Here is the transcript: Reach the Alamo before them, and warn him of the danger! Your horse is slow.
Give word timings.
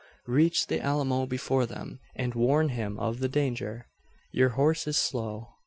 Reach 0.25 0.65
the 0.65 0.81
Alamo 0.81 1.27
before 1.27 1.67
them, 1.67 1.99
and 2.15 2.33
warn 2.33 2.69
him 2.69 2.97
of 2.97 3.19
the 3.19 3.29
danger! 3.29 3.85
Your 4.31 4.49
horse 4.57 4.87
is 4.87 4.97
slow. 4.97 5.49